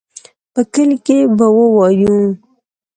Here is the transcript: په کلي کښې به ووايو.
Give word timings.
په 0.53 0.61
کلي 0.73 0.97
کښې 1.05 1.17
به 1.37 1.47
ووايو. 1.55 2.17